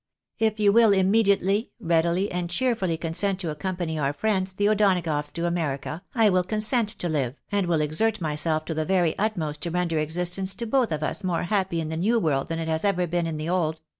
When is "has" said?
12.67-12.83